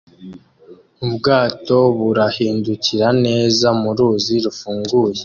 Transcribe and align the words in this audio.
Ubwato 1.05 1.77
burahindukira 1.99 3.07
neza 3.25 3.67
mu 3.81 3.89
ruzi 3.97 4.35
rufunguye 4.45 5.19